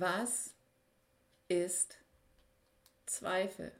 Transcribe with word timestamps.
Was 0.00 0.54
ist 1.48 1.98
Zweifel? 3.04 3.70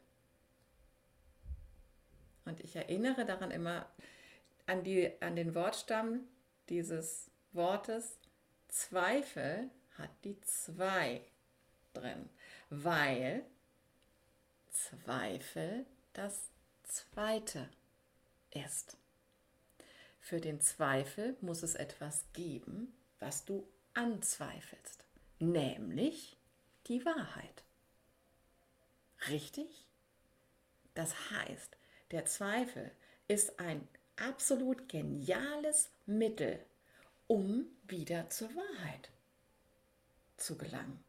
Und 2.44 2.60
ich 2.60 2.76
erinnere 2.76 3.24
daran 3.24 3.50
immer 3.50 3.88
an, 4.66 4.84
die, 4.84 5.10
an 5.22 5.34
den 5.34 5.54
Wortstamm 5.54 6.20
dieses 6.68 7.30
Wortes. 7.52 8.18
Zweifel 8.68 9.70
hat 9.96 10.10
die 10.24 10.38
zwei 10.42 11.22
drin, 11.94 12.28
weil 12.68 13.42
Zweifel 14.68 15.86
das 16.12 16.50
zweite 16.82 17.66
ist. 18.50 18.98
Für 20.20 20.38
den 20.38 20.60
Zweifel 20.60 21.38
muss 21.40 21.62
es 21.62 21.76
etwas 21.76 22.26
geben, 22.34 22.92
was 23.20 23.46
du 23.46 23.66
anzweifelst, 23.94 25.06
nämlich 25.40 26.36
die 26.86 27.04
Wahrheit. 27.04 27.64
Richtig? 29.28 29.86
Das 30.94 31.30
heißt, 31.30 31.76
der 32.10 32.24
Zweifel 32.24 32.90
ist 33.28 33.58
ein 33.60 33.86
absolut 34.16 34.88
geniales 34.88 35.90
Mittel, 36.06 36.64
um 37.26 37.66
wieder 37.86 38.28
zur 38.30 38.48
Wahrheit 38.54 39.10
zu 40.36 40.56
gelangen. 40.56 41.02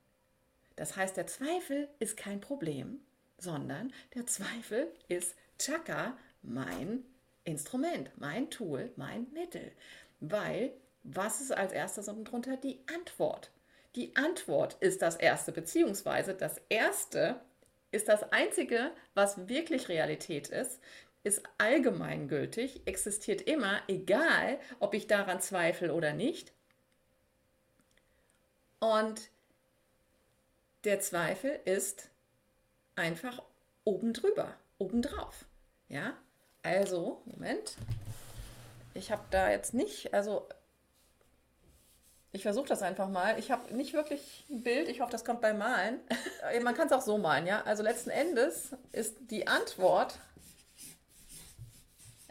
Das 0.76 0.96
heißt, 0.96 1.18
der 1.18 1.28
Zweifel 1.28 1.90
ist 2.00 2.18
kein 2.18 2.42
Problem, 2.42 3.02
sondern 3.38 3.94
der 4.14 4.26
Zweifel 4.28 4.92
ist 5.08 5.36
Chaka, 5.58 6.18
mein 6.42 7.04
Instrument, 7.44 8.12
mein 8.18 8.50
Tool, 8.50 8.92
mein 8.96 9.32
Mittel. 9.34 9.72
Weil, 10.20 10.74
was 11.04 11.42
ist 11.42 11.52
als 11.52 11.74
erstes 11.74 12.08
unten 12.08 12.26
drunter? 12.26 12.58
Die 12.58 12.80
Antwort. 12.96 13.52
Die 13.96 14.16
Antwort 14.16 14.78
ist 14.80 15.02
das 15.02 15.18
Erste, 15.18 15.52
beziehungsweise 15.52 16.34
das 16.34 16.62
Erste 16.70 17.42
ist 17.92 18.08
das 18.08 18.24
Einzige, 18.32 18.92
was 19.14 19.50
wirklich 19.50 19.90
Realität 19.90 20.48
ist, 20.48 20.80
ist 21.24 21.44
allgemeingültig, 21.58 22.88
existiert 22.88 23.42
immer, 23.42 23.82
egal 23.88 24.60
ob 24.80 24.94
ich 24.94 25.08
daran 25.08 25.42
zweifle 25.42 25.94
oder 25.94 26.14
nicht. 26.14 26.54
Und 28.80 29.30
der 30.84 31.00
Zweifel 31.00 31.60
ist 31.66 32.10
einfach 32.96 33.44
oben 33.84 34.14
drüber, 34.14 34.56
oben 34.80 35.02
drauf. 35.02 35.46
Ja, 35.90 36.18
also, 36.64 37.22
Moment. 37.26 37.76
Ich 38.94 39.12
habe 39.12 39.24
da 39.30 39.52
jetzt 39.52 39.74
nicht, 39.74 40.14
also 40.14 40.48
ich 42.34 42.44
versuche 42.44 42.68
das 42.68 42.82
einfach 42.82 43.10
mal. 43.10 43.38
Ich 43.40 43.52
habe 43.52 43.74
nicht 43.76 43.94
wirklich 43.94 44.46
ein 44.50 44.64
Bild. 44.64 44.88
Ich 44.88 45.02
hoffe, 45.02 45.12
das 45.12 45.26
kommt 45.26 45.42
beim 45.42 45.58
Malen. 45.58 46.00
Man 46.64 46.76
kann 46.76 46.88
es 46.88 46.94
auch 46.94 47.02
so 47.02 47.18
malen, 47.18 47.46
ja. 47.46 47.64
Also 47.64 47.84
letzten 47.84 48.10
Endes 48.10 48.72
ist 48.94 49.16
die 49.20 49.48
Antwort, 49.48 50.18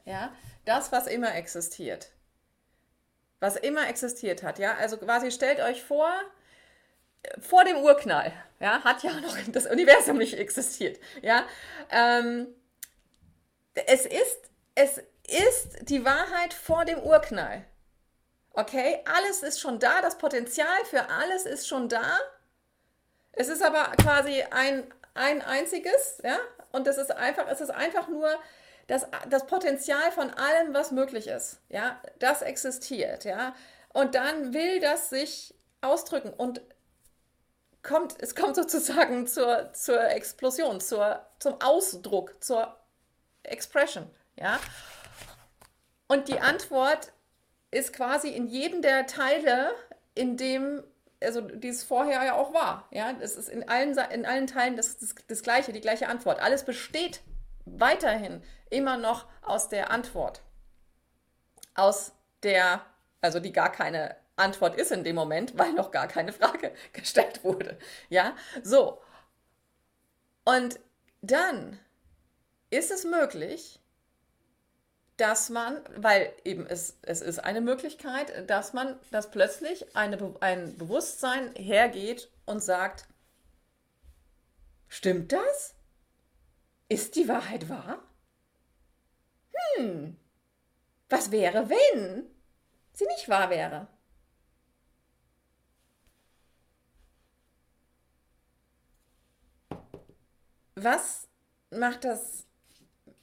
ja, 0.06 0.32
das, 0.64 0.90
was 0.90 1.06
immer 1.06 1.34
existiert. 1.34 2.10
Was 3.40 3.56
immer 3.56 3.88
existiert 3.88 4.42
hat, 4.42 4.58
ja. 4.58 4.74
Also 4.76 4.96
quasi 4.96 5.30
stellt 5.30 5.60
euch 5.60 5.82
vor, 5.82 6.10
vor 7.38 7.64
dem 7.64 7.76
Urknall, 7.76 8.32
ja, 8.58 8.82
hat 8.82 9.02
ja 9.02 9.12
noch 9.20 9.36
das 9.48 9.66
Universum 9.66 10.16
nicht 10.16 10.34
existiert, 10.34 10.98
ja. 11.20 11.44
Ähm, 11.90 12.46
es 13.74 14.06
ist, 14.06 14.38
es 14.74 15.02
ist 15.26 15.88
die 15.88 16.04
Wahrheit 16.06 16.54
vor 16.54 16.86
dem 16.86 16.98
Urknall. 17.00 17.66
Okay, 18.52 19.02
alles 19.04 19.42
ist 19.42 19.60
schon 19.60 19.78
da, 19.78 20.02
das 20.02 20.18
Potenzial 20.18 20.84
für 20.84 21.08
alles 21.08 21.46
ist 21.46 21.68
schon 21.68 21.88
da. 21.88 22.18
Es 23.32 23.48
ist 23.48 23.62
aber 23.62 23.92
quasi 24.02 24.42
ein, 24.50 24.92
ein 25.14 25.40
einziges, 25.42 26.20
ja, 26.24 26.38
und 26.72 26.86
das 26.86 26.98
ist 26.98 27.12
einfach, 27.12 27.46
es 27.48 27.60
ist 27.60 27.70
einfach 27.70 28.08
nur 28.08 28.28
das, 28.88 29.06
das 29.28 29.46
Potenzial 29.46 30.10
von 30.10 30.30
allem, 30.30 30.74
was 30.74 30.90
möglich 30.90 31.28
ist, 31.28 31.60
ja, 31.68 32.00
das 32.18 32.42
existiert, 32.42 33.24
ja. 33.24 33.54
Und 33.92 34.14
dann 34.14 34.52
will 34.52 34.80
das 34.80 35.10
sich 35.10 35.54
ausdrücken 35.80 36.32
und 36.32 36.60
kommt, 37.82 38.20
es 38.20 38.34
kommt 38.34 38.56
sozusagen 38.56 39.26
zur, 39.28 39.72
zur 39.72 40.02
Explosion, 40.10 40.80
zur, 40.80 41.24
zum 41.38 41.60
Ausdruck, 41.60 42.42
zur 42.42 42.76
Expression, 43.44 44.10
ja. 44.34 44.58
Und 46.08 46.26
die 46.26 46.40
Antwort 46.40 47.12
ist 47.70 47.92
quasi 47.92 48.28
in 48.28 48.46
jedem 48.46 48.82
der 48.82 49.06
Teile, 49.06 49.72
in 50.14 50.36
dem, 50.36 50.82
also 51.22 51.40
die 51.40 51.68
es 51.68 51.84
vorher 51.84 52.24
ja 52.24 52.34
auch 52.34 52.52
war, 52.52 52.88
ja, 52.90 53.14
es 53.20 53.36
ist 53.36 53.48
in 53.48 53.68
allen, 53.68 53.96
in 54.12 54.26
allen 54.26 54.46
Teilen 54.46 54.76
das, 54.76 54.98
das, 54.98 55.14
das 55.28 55.42
gleiche, 55.42 55.72
die 55.72 55.80
gleiche 55.80 56.08
Antwort. 56.08 56.40
Alles 56.40 56.64
besteht 56.64 57.20
weiterhin 57.64 58.42
immer 58.70 58.96
noch 58.96 59.26
aus 59.42 59.68
der 59.68 59.90
Antwort. 59.90 60.42
Aus 61.74 62.12
der, 62.42 62.84
also 63.20 63.38
die 63.38 63.52
gar 63.52 63.70
keine 63.70 64.16
Antwort 64.36 64.76
ist 64.76 64.90
in 64.90 65.04
dem 65.04 65.14
Moment, 65.16 65.56
weil 65.58 65.72
noch 65.72 65.90
gar 65.90 66.08
keine 66.08 66.32
Frage 66.32 66.72
gestellt 66.92 67.44
wurde. 67.44 67.78
Ja, 68.08 68.34
so. 68.62 69.00
Und 70.44 70.80
dann 71.20 71.78
ist 72.70 72.90
es 72.90 73.04
möglich, 73.04 73.79
dass 75.20 75.50
man, 75.50 75.82
weil 75.96 76.32
eben 76.44 76.66
es, 76.66 76.98
es 77.02 77.20
ist 77.20 77.40
eine 77.40 77.60
Möglichkeit, 77.60 78.48
dass 78.48 78.72
man, 78.72 78.98
dass 79.10 79.30
plötzlich 79.30 79.94
eine, 79.94 80.34
ein 80.40 80.78
Bewusstsein 80.78 81.54
hergeht 81.56 82.30
und 82.46 82.62
sagt, 82.62 83.06
stimmt 84.88 85.32
das? 85.32 85.74
Ist 86.88 87.16
die 87.16 87.28
Wahrheit 87.28 87.68
wahr? 87.68 88.02
Hm, 89.76 90.16
was 91.10 91.30
wäre, 91.30 91.68
wenn 91.68 92.24
sie 92.94 93.06
nicht 93.06 93.28
wahr 93.28 93.50
wäre? 93.50 93.88
Was 100.76 101.28
macht 101.70 102.04
das 102.04 102.46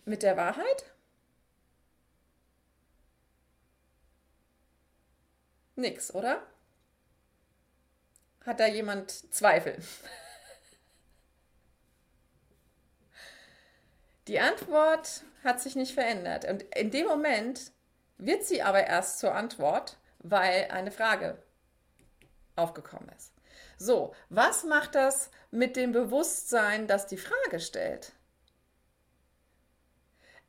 mit 0.06 0.22
der 0.22 0.38
Wahrheit? 0.38 0.97
Nix, 5.78 6.14
oder? 6.14 6.42
Hat 8.46 8.60
da 8.60 8.68
jemand 8.68 9.12
Zweifel? 9.34 9.78
Die 14.28 14.40
Antwort 14.40 15.24
hat 15.44 15.62
sich 15.62 15.76
nicht 15.76 15.94
verändert. 15.94 16.46
Und 16.46 16.64
in 16.76 16.92
dem 16.92 17.08
Moment 17.08 17.72
wird 18.18 18.44
sie 18.44 18.62
aber 18.62 18.86
erst 18.86 19.20
zur 19.20 19.34
Antwort, 19.36 19.98
weil 20.20 20.68
eine 20.72 20.92
Frage 20.92 21.42
aufgekommen 22.56 23.10
ist. 23.16 23.32
So, 23.78 24.14
was 24.30 24.64
macht 24.64 24.96
das 24.96 25.30
mit 25.52 25.76
dem 25.76 25.92
Bewusstsein, 25.92 26.88
das 26.88 27.08
die 27.08 27.18
Frage 27.18 27.60
stellt? 27.60 28.12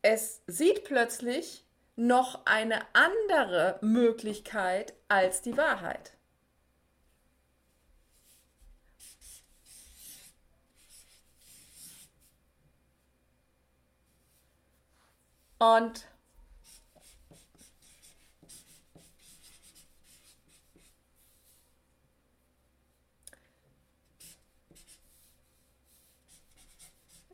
Es 0.00 0.41
sieht 0.47 0.84
plötzlich 0.84 1.65
noch 1.99 2.47
eine 2.47 2.87
andere 2.95 3.77
Möglichkeit 3.83 4.95
als 5.09 5.43
die 5.43 5.57
Wahrheit. 5.57 6.13
Und 15.59 16.07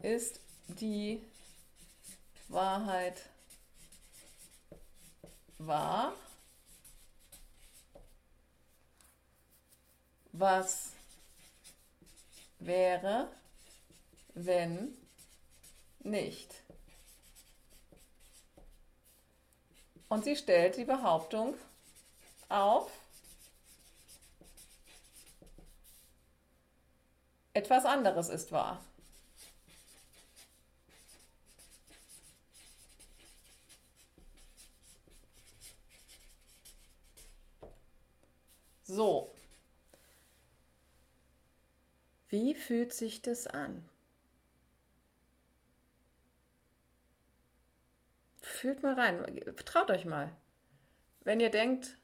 ist 0.00 0.40
die 0.69 1.22
Wahrheit 2.49 3.28
wahr? 5.66 6.12
Was 10.32 10.93
wäre, 12.58 13.28
wenn 14.34 14.96
nicht? 16.00 16.62
Und 20.08 20.25
sie 20.25 20.37
stellt 20.37 20.76
die 20.76 20.84
Behauptung 20.84 21.55
auf, 22.49 22.90
etwas 27.52 27.84
anderes 27.84 28.28
ist 28.28 28.52
wahr. 28.52 28.81
So. 38.94 39.35
Wie 42.29 42.55
fühlt 42.55 42.93
sich 42.93 43.23
das 43.23 43.49
an? 43.49 43.88
Fühlt 48.41 48.85
mal 48.85 48.94
rein, 48.94 49.25
traut 49.64 49.91
euch 49.91 50.05
mal. 50.05 50.31
Wenn 51.25 51.41
ihr 51.41 51.50
denkt, 51.50 51.99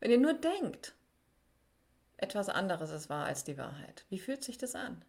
wenn 0.00 0.10
ihr 0.10 0.18
nur 0.18 0.34
denkt, 0.34 0.96
etwas 2.16 2.48
anderes 2.48 2.90
ist 2.90 3.08
wahr 3.08 3.26
als 3.26 3.44
die 3.44 3.56
Wahrheit, 3.56 4.04
wie 4.08 4.18
fühlt 4.18 4.42
sich 4.42 4.58
das 4.58 4.74
an? 4.74 5.04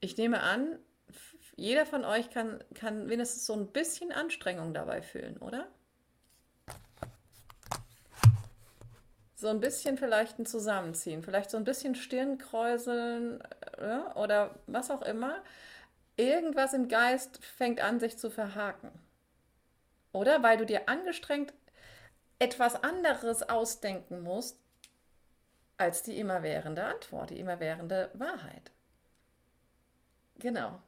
Ich 0.00 0.18
nehme 0.18 0.42
an, 0.42 0.78
jeder 1.56 1.86
von 1.86 2.04
euch 2.04 2.30
kann, 2.30 2.62
kann 2.74 3.08
wenigstens 3.08 3.46
so 3.46 3.54
ein 3.54 3.68
bisschen 3.68 4.12
Anstrengung 4.12 4.74
dabei 4.74 5.02
fühlen, 5.02 5.36
oder? 5.38 5.66
So 9.34 9.48
ein 9.48 9.60
bisschen 9.60 9.96
vielleicht 9.96 10.38
ein 10.38 10.46
Zusammenziehen, 10.46 11.22
vielleicht 11.22 11.50
so 11.50 11.56
ein 11.56 11.64
bisschen 11.64 11.94
Stirnkräuseln 11.94 13.42
äh, 13.78 14.00
oder 14.14 14.54
was 14.66 14.90
auch 14.90 15.02
immer. 15.02 15.42
Irgendwas 16.16 16.74
im 16.74 16.88
Geist 16.88 17.42
fängt 17.42 17.80
an, 17.80 18.00
sich 18.00 18.18
zu 18.18 18.30
verhaken. 18.30 18.90
Oder? 20.12 20.42
Weil 20.42 20.58
du 20.58 20.66
dir 20.66 20.88
angestrengt 20.88 21.54
etwas 22.38 22.82
anderes 22.82 23.42
ausdenken 23.48 24.22
musst 24.22 24.58
als 25.78 26.02
die 26.02 26.18
immerwährende 26.18 26.84
Antwort, 26.84 27.30
die 27.30 27.38
immerwährende 27.38 28.10
Wahrheit. 28.12 28.70
Genau. 30.38 30.82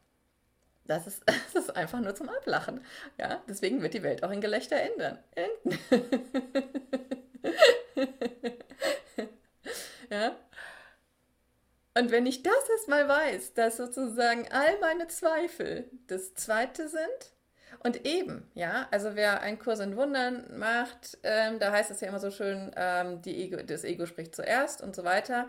Das 0.87 1.06
ist, 1.06 1.23
das 1.55 1.64
ist 1.64 1.76
einfach 1.76 2.00
nur 2.00 2.14
zum 2.14 2.29
Ablachen. 2.29 2.84
Ja, 3.19 3.43
deswegen 3.49 3.82
wird 3.82 3.94
die 3.94 4.02
Welt 4.02 4.25
auch 4.25 4.31
in 4.31 4.40
Gelächter 4.40 4.76
ändern. 4.76 5.19
ja. 10.11 10.37
Und 11.94 12.11
wenn 12.11 12.25
ich 12.25 12.43
das 12.43 12.70
erstmal 12.70 13.06
weiß, 13.06 13.52
dass 13.55 13.76
sozusagen 13.76 14.50
all 14.50 14.79
meine 14.81 15.08
Zweifel 15.08 15.90
das 16.06 16.32
Zweite 16.34 16.88
sind, 16.88 17.32
und 17.85 18.06
eben, 18.06 18.49
ja, 18.55 18.87
also 18.90 19.17
wer 19.17 19.40
einen 19.40 19.58
Kurs 19.58 19.81
in 19.81 19.96
Wundern 19.96 20.56
macht, 20.56 21.19
ähm, 21.25 21.58
da 21.58 21.73
heißt 21.73 21.90
es 21.90 22.00
ja 22.00 22.08
immer 22.08 22.20
so 22.20 22.31
schön, 22.31 22.70
ähm, 22.76 23.20
Ego, 23.25 23.56
das 23.62 23.85
Ego 23.85 24.06
spricht 24.06 24.37
zuerst 24.37 24.82
und 24.82 24.94
so 24.94 25.05
weiter. 25.05 25.49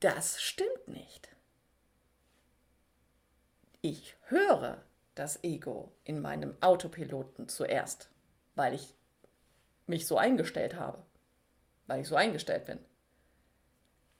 Das 0.00 0.42
stimmt 0.42 0.88
nicht. 0.88 1.28
Ich 3.82 4.16
höre 4.26 4.82
das 5.14 5.42
Ego 5.42 5.92
in 6.04 6.20
meinem 6.20 6.54
Autopiloten 6.60 7.48
zuerst, 7.48 8.10
weil 8.54 8.74
ich 8.74 8.94
mich 9.86 10.06
so 10.06 10.18
eingestellt 10.18 10.74
habe, 10.74 11.02
weil 11.86 12.02
ich 12.02 12.08
so 12.08 12.16
eingestellt 12.16 12.66
bin. 12.66 12.78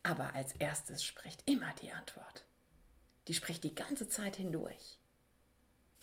Aber 0.03 0.35
als 0.35 0.53
erstes 0.55 1.05
spricht 1.05 1.49
immer 1.49 1.73
die 1.83 1.93
Antwort. 1.93 2.45
Die 3.29 3.35
spricht 3.35 3.63
die 3.65 3.75
ganze 3.75 4.09
Zeit 4.09 4.37
hindurch. 4.37 4.99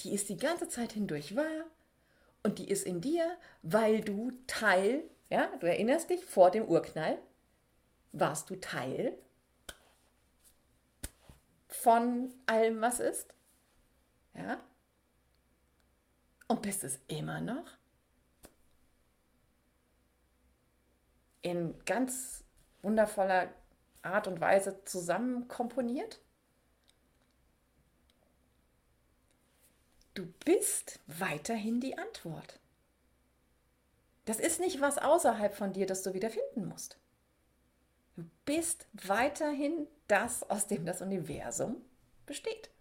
Die 0.01 0.13
ist 0.13 0.29
die 0.29 0.37
ganze 0.37 0.69
Zeit 0.69 0.93
hindurch 0.93 1.35
wahr 1.35 1.65
und 2.43 2.59
die 2.59 2.69
ist 2.69 2.85
in 2.85 3.01
dir, 3.01 3.37
weil 3.63 4.01
du 4.01 4.31
Teil, 4.45 5.03
ja, 5.31 5.49
du 5.59 5.67
erinnerst 5.67 6.11
dich, 6.11 6.23
vor 6.23 6.51
dem 6.51 6.65
Urknall 6.65 7.17
warst 8.11 8.51
du 8.51 8.55
Teil 8.55 9.17
von 11.67 12.33
allem, 12.45 12.81
was 12.81 12.99
ist. 12.99 13.33
Ja? 14.37 14.63
Und 16.47 16.61
bist 16.61 16.83
es 16.83 16.99
immer 17.07 17.41
noch? 17.41 17.65
In 21.41 21.83
ganz 21.85 22.43
wundervoller 22.81 23.53
Art 24.01 24.27
und 24.27 24.39
Weise 24.39 24.83
zusammen 24.85 25.47
komponiert? 25.47 26.21
Du 30.13 30.25
bist 30.45 30.99
weiterhin 31.07 31.79
die 31.79 31.97
Antwort. 31.97 32.59
Das 34.25 34.39
ist 34.39 34.59
nicht 34.59 34.81
was 34.81 34.97
außerhalb 34.97 35.53
von 35.53 35.73
dir, 35.73 35.85
das 35.85 36.03
du 36.03 36.13
wieder 36.13 36.29
finden 36.29 36.65
musst. 36.65 36.97
Du 38.15 38.23
bist 38.45 38.87
weiterhin 38.93 39.87
das, 40.07 40.43
aus 40.49 40.67
dem 40.67 40.85
das 40.85 41.01
Universum 41.01 41.81
besteht 42.25 42.71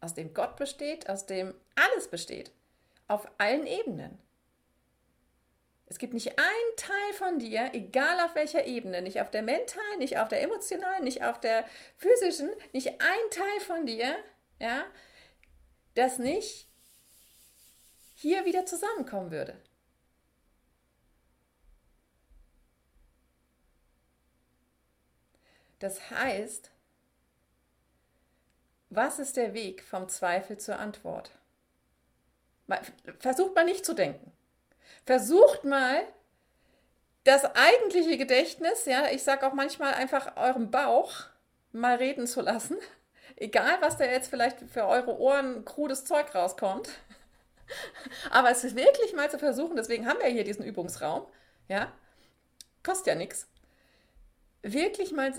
aus 0.00 0.14
dem 0.14 0.34
Gott 0.34 0.56
besteht, 0.56 1.08
aus 1.08 1.26
dem 1.26 1.54
alles 1.74 2.08
besteht, 2.08 2.52
auf 3.06 3.28
allen 3.38 3.66
Ebenen. 3.66 4.18
Es 5.86 5.98
gibt 5.98 6.14
nicht 6.14 6.38
einen 6.38 6.76
Teil 6.76 7.12
von 7.14 7.38
dir, 7.40 7.70
egal 7.72 8.20
auf 8.20 8.36
welcher 8.36 8.64
Ebene, 8.64 9.02
nicht 9.02 9.20
auf 9.20 9.30
der 9.30 9.42
mentalen, 9.42 9.98
nicht 9.98 10.18
auf 10.18 10.28
der 10.28 10.40
emotionalen, 10.40 11.02
nicht 11.02 11.24
auf 11.24 11.40
der 11.40 11.64
physischen, 11.96 12.48
nicht 12.72 12.88
ein 12.88 13.30
Teil 13.30 13.60
von 13.66 13.86
dir, 13.86 14.14
ja, 14.60 14.84
das 15.94 16.18
nicht 16.18 16.68
hier 18.14 18.44
wieder 18.44 18.66
zusammenkommen 18.66 19.32
würde. 19.32 19.60
Das 25.80 26.10
heißt, 26.10 26.70
was 28.90 29.18
ist 29.20 29.36
der 29.36 29.54
Weg 29.54 29.82
vom 29.84 30.08
Zweifel 30.08 30.58
zur 30.58 30.78
Antwort? 30.78 31.30
Versucht 33.18 33.54
mal 33.54 33.64
nicht 33.64 33.86
zu 33.86 33.94
denken. 33.94 34.32
Versucht 35.06 35.64
mal 35.64 36.02
das 37.24 37.44
eigentliche 37.44 38.16
Gedächtnis, 38.16 38.86
ja, 38.86 39.08
ich 39.10 39.22
sage 39.22 39.46
auch 39.46 39.52
manchmal 39.52 39.94
einfach 39.94 40.36
eurem 40.36 40.70
Bauch 40.70 41.12
mal 41.72 41.96
reden 41.96 42.26
zu 42.26 42.40
lassen. 42.40 42.76
Egal, 43.36 43.78
was 43.80 43.96
da 43.96 44.04
jetzt 44.04 44.28
vielleicht 44.28 44.58
für 44.60 44.86
eure 44.86 45.18
Ohren 45.18 45.64
krudes 45.64 46.04
Zeug 46.04 46.34
rauskommt. 46.34 46.90
Aber 48.30 48.50
es 48.50 48.64
ist 48.64 48.76
wirklich 48.76 49.12
mal 49.14 49.30
zu 49.30 49.38
versuchen, 49.38 49.76
deswegen 49.76 50.06
haben 50.06 50.18
wir 50.18 50.26
hier 50.26 50.44
diesen 50.44 50.64
Übungsraum, 50.64 51.26
ja, 51.68 51.92
kostet 52.82 53.06
ja 53.06 53.14
nichts. 53.14 53.46
Wirklich 54.62 55.12
mal 55.12 55.32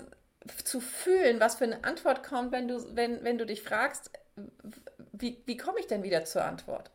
zu 0.64 0.80
fühlen, 0.80 1.40
was 1.40 1.56
für 1.56 1.64
eine 1.64 1.84
Antwort 1.84 2.22
kommt, 2.22 2.52
wenn 2.52 2.68
du, 2.68 2.96
wenn, 2.96 3.22
wenn 3.24 3.38
du 3.38 3.46
dich 3.46 3.62
fragst, 3.62 4.10
wie, 5.12 5.42
wie 5.46 5.56
komme 5.56 5.80
ich 5.80 5.86
denn 5.86 6.02
wieder 6.02 6.24
zur 6.24 6.44
Antwort? 6.44 6.90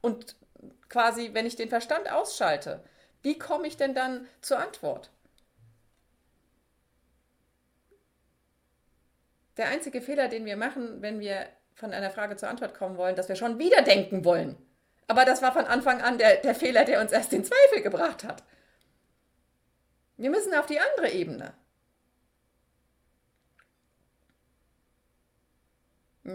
Und 0.00 0.36
quasi, 0.88 1.30
wenn 1.32 1.46
ich 1.46 1.56
den 1.56 1.68
Verstand 1.68 2.10
ausschalte, 2.10 2.82
wie 3.22 3.38
komme 3.38 3.66
ich 3.66 3.76
denn 3.76 3.94
dann 3.94 4.26
zur 4.40 4.58
Antwort? 4.58 5.10
Der 9.56 9.68
einzige 9.68 10.00
Fehler, 10.00 10.28
den 10.28 10.46
wir 10.46 10.56
machen, 10.56 11.02
wenn 11.02 11.20
wir 11.20 11.46
von 11.74 11.92
einer 11.92 12.10
Frage 12.10 12.36
zur 12.36 12.48
Antwort 12.48 12.74
kommen 12.74 12.96
wollen, 12.96 13.16
dass 13.16 13.28
wir 13.28 13.36
schon 13.36 13.58
wieder 13.58 13.82
denken 13.82 14.24
wollen. 14.24 14.56
Aber 15.06 15.24
das 15.24 15.42
war 15.42 15.52
von 15.52 15.64
Anfang 15.64 16.00
an 16.00 16.18
der, 16.18 16.36
der 16.36 16.54
Fehler, 16.54 16.84
der 16.84 17.00
uns 17.00 17.12
erst 17.12 17.32
den 17.32 17.44
Zweifel 17.44 17.82
gebracht 17.82 18.22
hat. 18.24 18.44
Wir 20.16 20.30
müssen 20.30 20.54
auf 20.54 20.66
die 20.66 20.78
andere 20.78 21.10
Ebene. 21.10 21.52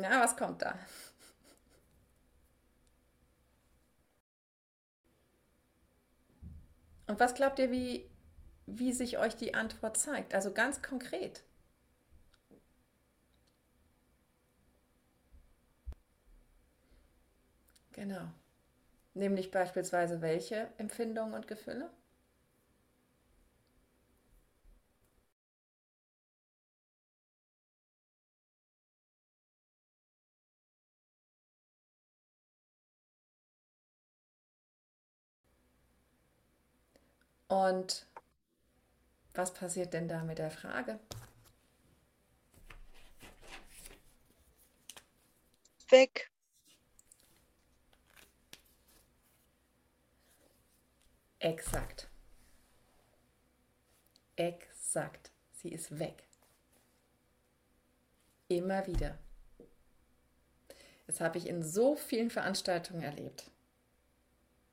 Na, 0.02 0.22
was 0.22 0.36
kommt 0.36 0.62
da? 0.62 0.76
Und 7.08 7.20
was 7.20 7.34
glaubt 7.34 7.58
ihr, 7.60 7.72
wie, 7.72 8.08
wie 8.68 8.94
sich 8.94 9.18
euch 9.18 9.36
die 9.36 9.54
Antwort 9.56 9.98
zeigt? 9.98 10.34
Also 10.36 10.54
ganz 10.54 10.82
konkret. 10.84 11.44
Genau. 17.94 18.28
Nämlich 19.16 19.52
beispielsweise 19.52 20.22
welche 20.22 20.70
Empfindungen 20.78 21.34
und 21.36 21.48
Gefühle? 21.48 21.90
Und 37.56 38.06
was 39.34 39.54
passiert 39.54 39.94
denn 39.94 40.10
da 40.10 40.24
mit 40.24 40.40
der 40.40 40.52
Frage? 40.52 41.00
Weg. 45.88 46.30
Exakt. 51.40 52.10
Exakt. 54.36 55.32
Sie 55.54 55.70
ist 55.70 55.98
weg. 55.98 56.28
Immer 58.50 58.86
wieder. 58.86 59.18
Das 61.08 61.22
habe 61.22 61.38
ich 61.38 61.48
in 61.48 61.64
so 61.64 61.96
vielen 61.96 62.30
Veranstaltungen 62.30 63.02
erlebt. 63.02 63.50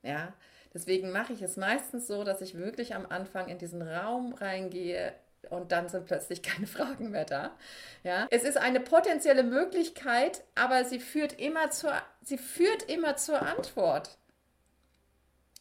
Ja, 0.03 0.35
deswegen 0.75 1.13
mache 1.13 1.33
ich 1.33 1.43
es 1.43 1.57
meistens 1.57 2.07
so, 2.07 2.25
dass 2.25 2.41
ich 2.41 2.57
wirklich 2.57 2.95
am 2.95 3.07
Anfang 3.07 3.49
in 3.49 3.59
diesen 3.59 3.83
Raum 3.83 4.33
reingehe 4.35 5.15
und 5.51 5.73
dann 5.73 5.89
sind 5.89 6.07
plötzlich 6.07 6.43
keine 6.43 6.67
Fragen 6.67 7.11
mehr 7.11 7.25
da. 7.25 7.57
Ja, 8.03 8.27
es 8.31 8.45
ist 8.45 8.57
eine 8.57 8.81
potenzielle 8.81 9.43
Möglichkeit, 9.43 10.43
aber 10.55 10.85
sie 10.85 11.01
führt 11.01 11.39
immer 11.39 11.71
zur, 11.71 11.95
sie 12.23 12.39
führt 12.39 12.85
immer 12.85 13.17
zur 13.17 13.43
Antwort, 13.43 14.17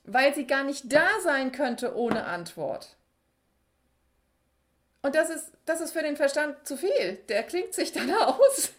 weil 0.03 0.33
sie 0.33 0.47
gar 0.47 0.63
nicht 0.63 0.91
da 0.91 1.07
sein 1.23 1.51
könnte 1.51 1.95
ohne 1.95 2.25
Antwort. 2.25 2.95
Und 5.03 5.15
das 5.15 5.29
ist, 5.29 5.51
das 5.65 5.81
ist 5.81 5.93
für 5.93 6.03
den 6.03 6.15
Verstand 6.15 6.67
zu 6.67 6.77
viel. 6.77 7.15
Der 7.27 7.43
klingt 7.43 7.73
sich 7.73 7.91
dann 7.91 8.11
aus. 8.13 8.71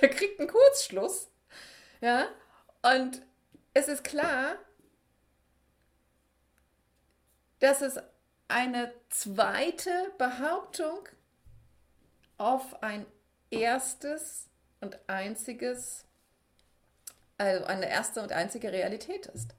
Der 0.00 0.08
kriegt 0.08 0.40
einen 0.40 0.48
Kurzschluss. 0.48 1.28
Ja. 2.00 2.26
Und 2.82 3.22
es 3.74 3.88
ist 3.88 4.02
klar, 4.02 4.56
dass 7.60 7.82
es 7.82 7.98
eine 8.48 8.92
zweite 9.10 10.12
Behauptung 10.18 11.08
auf 12.36 12.82
ein 12.82 13.06
erstes 13.50 14.48
und 14.80 14.98
einziges, 15.08 16.04
also 17.38 17.64
eine 17.66 17.88
erste 17.88 18.22
und 18.22 18.32
einzige 18.32 18.72
Realität 18.72 19.26
ist. 19.26 19.54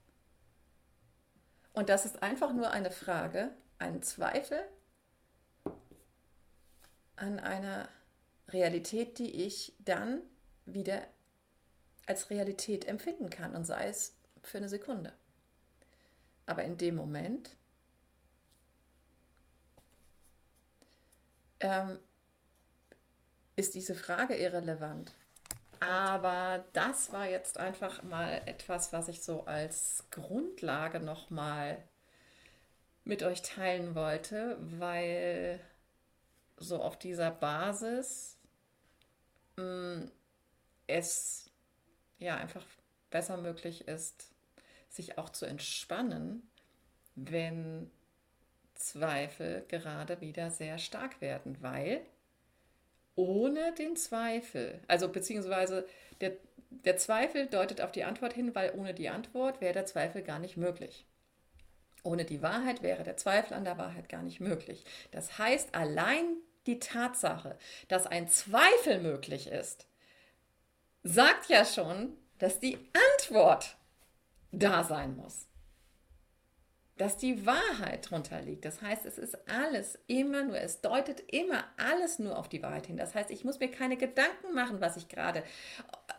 Und 1.72 1.88
das 1.88 2.04
ist 2.04 2.22
einfach 2.22 2.52
nur 2.52 2.70
eine 2.70 2.90
Frage, 2.90 3.50
ein 3.78 4.02
Zweifel 4.02 4.62
an 7.16 7.38
einer 7.38 7.88
Realität, 8.48 9.18
die 9.18 9.44
ich 9.44 9.74
dann 9.78 10.20
wieder 10.66 11.02
als 12.06 12.30
Realität 12.30 12.86
empfinden 12.86 13.30
kann 13.30 13.54
und 13.54 13.64
sei 13.64 13.88
es 13.88 14.16
für 14.42 14.58
eine 14.58 14.68
Sekunde. 14.68 15.12
Aber 16.46 16.64
in 16.64 16.76
dem 16.76 16.96
Moment 16.96 17.56
ähm, 21.62 21.98
ist 23.56 23.74
diese 23.74 23.94
Frage 23.94 24.34
irrelevant. 24.34 25.12
Aber 25.80 26.64
das 26.74 27.12
war 27.12 27.28
jetzt 27.28 27.58
einfach 27.58 28.02
mal 28.02 28.42
etwas, 28.46 28.92
was 28.92 29.08
ich 29.08 29.22
so 29.22 29.46
als 29.46 30.04
Grundlage 30.10 31.00
nochmal 31.00 31.82
mit 33.04 33.22
euch 33.22 33.42
teilen 33.42 33.94
wollte, 33.94 34.58
weil 34.60 35.58
so 36.56 36.80
auf 36.80 36.98
dieser 36.98 37.32
Basis 37.32 38.36
mh, 39.56 39.64
mm, 39.64 40.12
es 40.86 41.50
ja 42.18 42.36
einfach 42.36 42.64
besser 43.10 43.36
möglich 43.36 43.88
ist, 43.88 44.30
sich 44.88 45.18
auch 45.18 45.30
zu 45.30 45.46
entspannen, 45.46 46.48
wenn 47.14 47.90
Zweifel 48.82 49.64
gerade 49.68 50.20
wieder 50.20 50.50
sehr 50.50 50.78
stark 50.78 51.20
werden, 51.20 51.56
weil 51.60 52.02
ohne 53.14 53.72
den 53.74 53.96
Zweifel, 53.96 54.80
also 54.88 55.08
beziehungsweise 55.08 55.86
der, 56.20 56.32
der 56.70 56.96
Zweifel 56.96 57.46
deutet 57.46 57.80
auf 57.80 57.92
die 57.92 58.04
Antwort 58.04 58.32
hin, 58.32 58.54
weil 58.54 58.72
ohne 58.76 58.94
die 58.94 59.08
Antwort 59.08 59.60
wäre 59.60 59.74
der 59.74 59.86
Zweifel 59.86 60.22
gar 60.22 60.38
nicht 60.38 60.56
möglich. 60.56 61.06
Ohne 62.04 62.24
die 62.24 62.42
Wahrheit 62.42 62.82
wäre 62.82 63.04
der 63.04 63.16
Zweifel 63.16 63.54
an 63.54 63.64
der 63.64 63.78
Wahrheit 63.78 64.08
gar 64.08 64.22
nicht 64.22 64.40
möglich. 64.40 64.84
Das 65.12 65.38
heißt, 65.38 65.74
allein 65.74 66.36
die 66.66 66.80
Tatsache, 66.80 67.56
dass 67.88 68.06
ein 68.06 68.28
Zweifel 68.28 69.00
möglich 69.00 69.46
ist, 69.46 69.86
sagt 71.04 71.48
ja 71.48 71.64
schon, 71.64 72.16
dass 72.38 72.60
die 72.60 72.78
Antwort 73.14 73.76
da 74.50 74.84
sein 74.84 75.16
muss. 75.16 75.46
Dass 76.98 77.16
die 77.16 77.46
Wahrheit 77.46 78.10
drunter 78.10 78.42
liegt. 78.42 78.64
Das 78.64 78.82
heißt, 78.82 79.06
es 79.06 79.18
ist 79.18 79.36
alles 79.48 79.98
immer 80.06 80.44
nur, 80.44 80.58
es 80.58 80.82
deutet 80.82 81.20
immer 81.32 81.64
alles 81.76 82.18
nur 82.18 82.38
auf 82.38 82.48
die 82.48 82.62
Wahrheit 82.62 82.86
hin. 82.86 82.96
Das 82.96 83.14
heißt, 83.14 83.30
ich 83.30 83.44
muss 83.44 83.58
mir 83.60 83.70
keine 83.70 83.96
Gedanken 83.96 84.52
machen, 84.54 84.80
was 84.80 84.96
ich 84.96 85.08
gerade, 85.08 85.42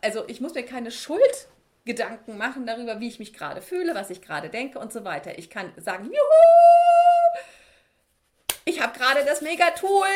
also 0.02 0.26
ich 0.28 0.40
muss 0.40 0.54
mir 0.54 0.64
keine 0.64 0.90
Schuldgedanken 0.90 2.36
machen 2.36 2.66
darüber, 2.66 2.98
wie 2.98 3.08
ich 3.08 3.20
mich 3.20 3.32
gerade 3.32 3.62
fühle, 3.62 3.94
was 3.94 4.10
ich 4.10 4.20
gerade 4.20 4.50
denke 4.50 4.78
und 4.80 4.92
so 4.92 5.04
weiter. 5.04 5.38
Ich 5.38 5.48
kann 5.48 5.72
sagen, 5.76 6.06
juhu, 6.06 7.44
ich 8.64 8.82
habe 8.82 8.98
gerade 8.98 9.24
das 9.24 9.42
Mega-Tool, 9.42 10.08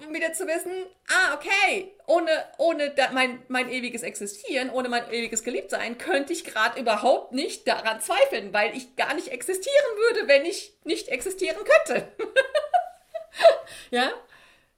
um 0.00 0.14
wieder 0.14 0.32
zu 0.32 0.46
wissen, 0.46 0.72
ah, 1.08 1.34
okay, 1.34 1.94
ohne, 2.06 2.30
ohne 2.58 2.90
da, 2.90 3.10
mein, 3.12 3.42
mein 3.48 3.70
ewiges 3.70 4.02
Existieren, 4.02 4.70
ohne 4.70 4.88
mein 4.88 5.10
ewiges 5.10 5.42
Geliebtsein, 5.42 5.98
könnte 5.98 6.32
ich 6.32 6.44
gerade 6.44 6.80
überhaupt 6.80 7.32
nicht 7.32 7.66
daran 7.66 8.00
zweifeln, 8.00 8.52
weil 8.52 8.76
ich 8.76 8.96
gar 8.96 9.14
nicht 9.14 9.28
existieren 9.28 9.96
würde, 9.96 10.28
wenn 10.28 10.44
ich 10.44 10.72
nicht 10.84 11.08
existieren 11.08 11.58
könnte. 11.64 12.08
ja? 13.90 14.10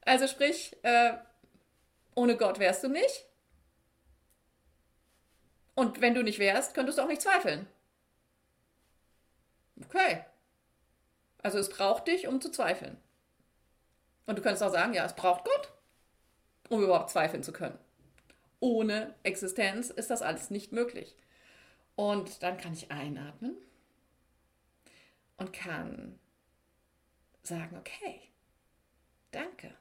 Also 0.02 0.26
sprich, 0.26 0.76
äh, 0.82 1.12
ohne 2.14 2.36
Gott 2.36 2.58
wärst 2.58 2.84
du 2.84 2.88
nicht. 2.88 3.26
Und 5.74 6.00
wenn 6.00 6.14
du 6.14 6.22
nicht 6.22 6.38
wärst, 6.38 6.74
könntest 6.74 6.98
du 6.98 7.02
auch 7.02 7.08
nicht 7.08 7.22
zweifeln. 7.22 7.66
Okay. 9.84 10.24
Also 11.42 11.58
es 11.58 11.70
braucht 11.70 12.06
dich, 12.08 12.26
um 12.26 12.40
zu 12.40 12.50
zweifeln. 12.50 12.98
Und 14.26 14.38
du 14.38 14.42
könntest 14.42 14.62
auch 14.62 14.72
sagen, 14.72 14.94
ja, 14.94 15.04
es 15.04 15.16
braucht 15.16 15.44
Gott, 15.44 15.72
um 16.68 16.82
überhaupt 16.82 17.10
zweifeln 17.10 17.42
zu 17.42 17.52
können. 17.52 17.78
Ohne 18.60 19.14
Existenz 19.22 19.90
ist 19.90 20.10
das 20.10 20.22
alles 20.22 20.50
nicht 20.50 20.72
möglich. 20.72 21.16
Und 21.96 22.42
dann 22.42 22.56
kann 22.56 22.72
ich 22.72 22.90
einatmen 22.90 23.56
und 25.36 25.52
kann 25.52 26.18
sagen, 27.42 27.76
okay, 27.76 28.20
danke. 29.30 29.74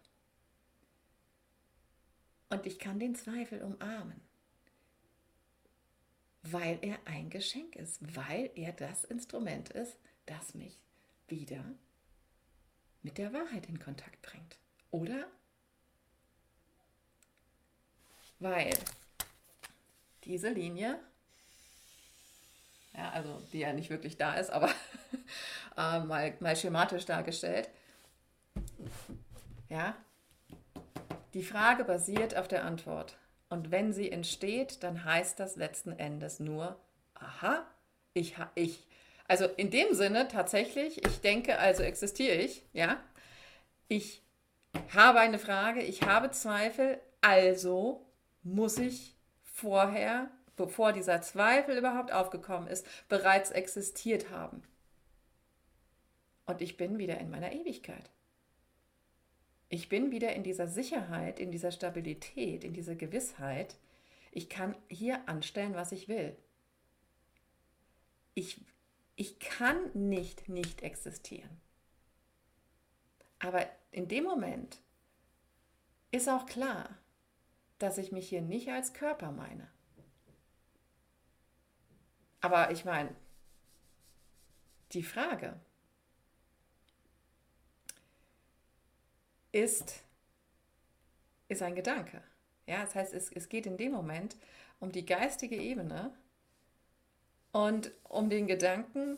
Und 2.49 2.65
ich 2.65 2.79
kann 2.79 2.99
den 2.99 3.13
Zweifel 3.13 3.61
umarmen, 3.61 4.19
weil 6.41 6.79
er 6.81 6.97
ein 7.05 7.29
Geschenk 7.29 7.75
ist, 7.75 7.99
weil 8.15 8.49
er 8.55 8.71
das 8.71 9.03
Instrument 9.03 9.69
ist, 9.69 9.99
das 10.25 10.55
mich 10.55 10.81
wieder 11.27 11.63
mit 13.01 13.17
der 13.17 13.33
Wahrheit 13.33 13.67
in 13.67 13.79
Kontakt 13.79 14.21
bringt. 14.21 14.57
Oder? 14.91 15.27
Weil 18.39 18.73
diese 20.23 20.49
Linie, 20.49 20.99
ja, 22.93 23.09
also 23.11 23.41
die 23.51 23.59
ja 23.59 23.73
nicht 23.73 23.89
wirklich 23.89 24.17
da 24.17 24.35
ist, 24.35 24.49
aber 24.49 24.69
äh, 25.77 25.99
mal, 25.99 26.35
mal 26.39 26.55
schematisch 26.55 27.05
dargestellt, 27.05 27.69
ja, 29.69 29.95
die 31.33 31.43
Frage 31.43 31.83
basiert 31.83 32.35
auf 32.35 32.47
der 32.47 32.63
Antwort. 32.65 33.17
Und 33.49 33.71
wenn 33.71 33.93
sie 33.93 34.11
entsteht, 34.11 34.83
dann 34.83 35.03
heißt 35.03 35.39
das 35.39 35.55
letzten 35.55 35.91
Endes 35.91 36.39
nur, 36.39 36.79
aha, 37.15 37.65
ich, 38.13 38.35
ich 38.55 38.87
also 39.29 39.45
in 39.45 39.69
dem 39.69 39.93
Sinne 39.93 40.27
tatsächlich, 40.27 41.05
ich 41.05 41.21
denke, 41.21 41.59
also 41.59 41.83
existiere 41.83 42.35
ich, 42.35 42.63
ja. 42.73 43.01
Ich 43.87 44.23
habe 44.93 45.19
eine 45.19 45.37
Frage, 45.37 45.83
ich 45.83 46.01
habe 46.01 46.31
Zweifel, 46.31 46.99
also 47.21 48.05
muss 48.41 48.79
ich 48.79 49.15
vorher, 49.43 50.31
bevor 50.55 50.93
dieser 50.93 51.21
Zweifel 51.21 51.77
überhaupt 51.77 52.11
aufgekommen 52.11 52.67
ist, 52.67 52.87
bereits 53.07 53.51
existiert 53.51 54.31
haben. 54.31 54.63
Und 56.47 56.63
ich 56.63 56.75
bin 56.75 56.97
wieder 56.97 57.19
in 57.19 57.29
meiner 57.29 57.51
Ewigkeit. 57.51 58.09
Ich 59.69 59.89
bin 59.89 60.09
wieder 60.09 60.33
in 60.33 60.41
dieser 60.41 60.67
Sicherheit, 60.67 61.39
in 61.39 61.51
dieser 61.51 61.71
Stabilität, 61.71 62.63
in 62.63 62.73
dieser 62.73 62.95
Gewissheit. 62.95 63.75
Ich 64.31 64.49
kann 64.49 64.75
hier 64.87 65.29
anstellen, 65.29 65.75
was 65.75 65.91
ich 65.91 66.07
will. 66.07 66.35
Ich 68.33 68.65
ich 69.19 69.37
kann 69.37 69.91
nicht 69.93 70.47
nicht 70.47 70.81
existieren. 70.81 71.59
Aber 73.39 73.67
in 73.91 74.07
dem 74.07 74.23
Moment 74.23 74.79
ist 76.11 76.29
auch 76.29 76.45
klar, 76.45 76.97
dass 77.79 77.97
ich 77.97 78.13
mich 78.13 78.29
hier 78.29 78.41
nicht 78.41 78.69
als 78.69 78.93
Körper 78.93 79.33
meine. 79.33 79.69
Aber 82.39 82.71
ich 82.71 82.85
meine, 82.85 83.13
die 84.93 85.03
Frage 85.03 85.59
ist, 89.51 90.01
ist 91.49 91.61
ein 91.61 91.75
Gedanke. 91.75 92.23
Ja, 92.67 92.85
das 92.85 92.95
heißt, 92.95 93.13
es, 93.13 93.29
es 93.33 93.49
geht 93.49 93.65
in 93.65 93.75
dem 93.75 93.91
Moment 93.91 94.37
um 94.79 94.93
die 94.93 95.05
geistige 95.05 95.57
Ebene, 95.57 96.13
und 97.51 97.91
um 98.03 98.29
den 98.29 98.47
Gedanken, 98.47 99.17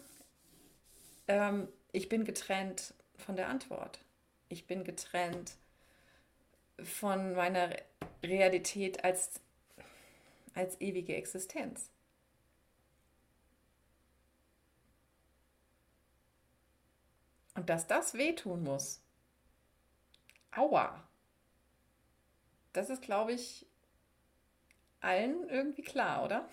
ähm, 1.27 1.67
ich 1.91 2.07
bin 2.09 2.23
getrennt 2.23 2.93
von 3.17 3.35
der 3.35 3.50
Antwort. 3.50 4.00
Ich 4.50 4.67
bin 4.67 4.83
getrennt 4.83 5.53
von 6.83 7.33
meiner 7.33 7.75
Realität 8.23 9.03
als, 9.03 9.39
als 10.53 10.79
ewige 10.79 11.15
Existenz. 11.15 11.89
Und 17.55 17.69
dass 17.69 17.88
das 17.88 18.13
wehtun 18.13 18.63
muss. 18.63 19.01
Aua. 20.51 21.03
Das 22.73 22.89
ist, 22.89 23.01
glaube 23.01 23.33
ich, 23.33 23.65
allen 25.01 25.47
irgendwie 25.50 25.81
klar, 25.81 26.23
oder? 26.23 26.50